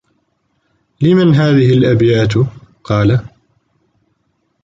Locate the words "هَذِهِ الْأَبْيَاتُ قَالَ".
1.35-3.27